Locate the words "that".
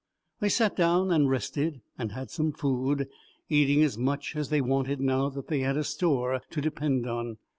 5.29-5.45